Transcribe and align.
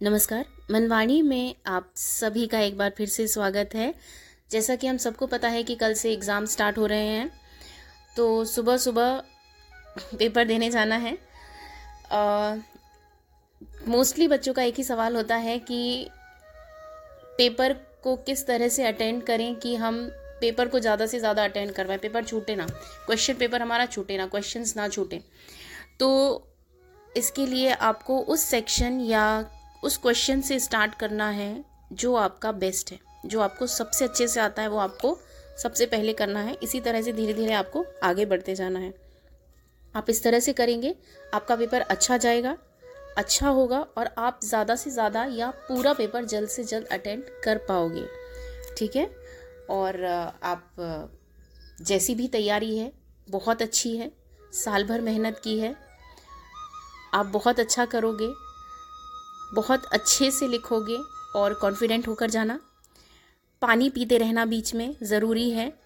नमस्कार, 0.00 0.44
मनवाणी 0.70 1.20
में 1.22 1.54
आप 1.66 1.88
सभी 1.96 2.46
का 2.46 2.58
एक 2.60 2.76
बार 2.78 2.90
फिर 2.96 3.08
से 3.08 3.26
स्वागत 3.26 3.74
है। 3.74 3.94
जैसा 4.50 4.74
कि 4.76 4.86
हम 4.86 4.96
सबको 4.96 5.26
पता 5.26 5.48
है 5.48 5.62
कि 5.62 5.74
कल 5.74 5.94
से 5.94 6.12
एग्ज़ाम 6.12 6.46
स्टार्ट 6.46 6.78
हो 6.78 6.86
रहे 6.86 7.06
हैं 7.06 7.30
तो 8.16 8.44
सुबह 8.44 8.76
सुबह 8.76 9.22
पेपर 10.18 10.44
देने 10.44 10.70
जाना 10.70 10.96
है। 10.96 11.16
मोस्टली 13.88 14.28
बच्चों 14.28 14.54
का 14.54 14.62
एक 14.62 14.74
ही 14.76 14.84
सवाल 14.84 15.16
होता 15.16 15.36
है 15.38 15.58
कि 15.60 16.08
पेपर 17.38 17.72
को 18.02 18.16
किस 18.18 18.46
तरह 18.46 18.68
से 18.68 18.86
अटेंड 18.86 19.22
करें 19.24 19.54
कि 19.56 19.74
हम 19.76 20.06
पेपर 20.40 20.68
को 20.68 20.80
ज़्यादा 20.80 21.06
से 21.06 21.18
ज़्यादा 21.18 21.44
अटेंड 21.44 21.72
करवाएँ। 21.72 21.98
पेपर 21.98 22.24
छूटे 22.24 22.56
ना, 22.56 22.66
क्वेश्चन 23.06 23.34
पेपर 23.34 23.62
हमारा 23.62 23.86
छूटे 23.86 24.18
ना, 24.18 24.26
क्वेश्चंस 24.26 24.76
ना 24.76 24.88
छूटे। 24.88 25.22
तो 26.00 26.46
इसके 27.16 27.46
लिए 27.46 27.72
आपको 27.72 28.20
उस 28.20 28.40
सेक्शन 28.44 29.00
या 29.02 29.50
उस 29.86 29.96
क्वेश्चन 29.96 30.40
से 30.40 30.58
स्टार्ट 30.60 30.94
करना 30.94 31.28
है 31.30 31.64
जो 31.94 32.14
आपका 32.16 32.52
बेस्ट 32.54 32.92
है। 32.92 32.98
जो 33.26 33.40
आपको 33.40 33.66
सबसे 33.68 34.04
अच्छे 34.04 34.28
से 34.28 34.40
आता 34.40 34.62
है, 34.62 34.68
वो 34.68 34.78
आपको 34.78 35.18
सबसे 35.62 35.86
पहले 35.86 36.12
करना 36.12 36.40
है। 36.40 36.56
इसी 36.62 36.80
तरह 36.80 37.02
से 37.02 37.12
धीरे 37.12 37.34
धीरे 37.34 37.52
आपको 37.52 37.84
आगे 38.02 38.24
बढ़ते 38.26 38.54
जाना 38.54 38.78
है। 38.78 38.92
आप 39.94 40.10
इस 40.10 40.22
तरह 40.22 40.40
से 40.40 40.52
करेंगे, 40.52 40.94
आपका 41.34 41.56
पेपर 41.56 41.80
अच्छा 41.80 42.16
जाएगा 42.16 42.56
अच्छा 43.18 43.48
होगा 43.48 43.78
और 43.98 44.10
आप 44.18 44.40
ज़्यादा 44.44 44.74
से 44.76 44.90
ज़्यादा 44.90 45.24
या 45.24 45.50
पूरा 45.68 45.92
पेपर 45.92 46.24
जल्द 46.24 46.48
से 46.48 46.64
जल्द 46.64 46.86
अटेंड 46.86 47.22
कर 47.44 47.58
पाओगे। 47.58 48.04
ठीक 48.78 48.96
है? 48.96 49.06
और 49.70 50.04
आप 50.04 50.74
जैसी 51.80 52.14
भी 52.14 52.26
तैयारी 52.28 52.76
है, 52.78 52.92
बहुत 53.28 53.62
अच्छी 53.62 53.96
है, 53.96 54.10
साल 54.54 54.84
भर 54.84 55.00
मेहनत 55.00 55.40
की 55.44 55.58
है, 55.58 55.74
आप 57.14 57.26
बहुत 57.28 57.60
अच्छा 57.60 57.84
करोगे 57.86 58.28
बहुत 59.54 59.84
अच्छे 59.84 60.30
से 60.30 60.48
लिखोगे 60.48 60.98
और 61.36 61.54
कॉन्फिडेंट 61.54 62.08
होकर 62.08 62.30
जाना। 62.30 62.60
पानी 63.62 63.90
पीते 63.90 64.18
रहना 64.18 64.44
बीच 64.44 64.74
में 64.74 64.96
ज़रूरी 65.02 65.50
है। 65.50 65.80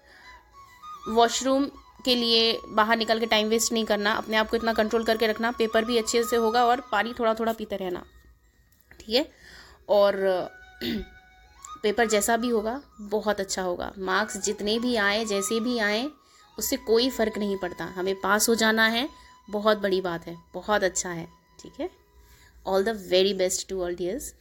वॉशरूम 1.07 1.65
के 2.05 2.15
लिए 2.15 2.59
बाहर 2.67 2.97
निकल 2.97 3.19
के 3.19 3.25
टाइम 3.25 3.47
वेस्ट 3.47 3.73
नहीं 3.73 3.85
करना। 3.85 4.11
अपने 4.11 4.37
आप 4.37 4.49
को 4.49 4.57
इतना 4.57 4.73
कंट्रोल 4.73 5.03
करके 5.03 5.27
रखना 5.27 5.51
पेपर 5.51 5.85
भी 5.85 5.97
अच्छे 5.97 6.23
से 6.23 6.35
होगा 6.35 6.65
और 6.65 6.81
पानी 6.91 7.13
थोड़ा 7.19 7.33
थोड़ा 7.33 7.53
पीते 7.53 7.75
रहना। 7.75 8.05
ठीक 8.99 9.15
है? 9.15 9.31
और 9.89 10.15
पेपर 11.83 12.07
जैसा 12.07 12.37
भी 12.37 12.49
होगा, 12.49 12.81
बहुत 13.01 13.39
अच्छा 13.39 13.61
होगा। 13.61 13.93
मार्क्स 13.97 14.37
जितने 14.37 14.79
भी 14.79 14.95
आए, 14.95 15.25
जैसे 15.25 15.59
भी 15.59 15.79
आए, 15.79 16.09
उससे 16.59 16.77
कोई 16.77 17.09
फ़र्क 17.09 17.37
नहीं 17.37 17.57
पड़ता। 17.57 17.85
हमें 17.85 18.15
पास 18.15 18.49
हो 18.49 18.55
जाना 18.55 18.87
है, 18.87 19.09
बहुत 19.49 19.77
बड़ी 19.77 20.01
बात 20.01 20.27
है, 20.27 20.37
बहुत 20.53 20.83
अच्छा 20.83 21.09
है। 21.09 21.27
ठीक 21.59 21.73
है? 21.79 22.00
All 22.65 22.83
the 22.83 22.93
very 22.93 23.33
best 23.33 23.67
to 23.69 23.81
all 23.81 23.93
dears 23.93 24.33